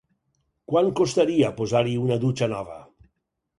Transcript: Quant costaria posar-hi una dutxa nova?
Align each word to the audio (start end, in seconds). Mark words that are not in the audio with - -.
Quant 0.73 0.89
costaria 1.01 1.53
posar-hi 1.61 1.95
una 2.07 2.19
dutxa 2.27 2.51
nova? 2.57 2.81